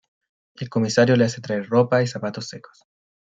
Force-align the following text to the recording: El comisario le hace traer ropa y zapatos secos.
El 0.55 0.67
comisario 0.67 1.15
le 1.15 1.25
hace 1.25 1.41
traer 1.41 1.69
ropa 1.69 2.01
y 2.01 2.07
zapatos 2.07 2.47
secos. 2.49 2.85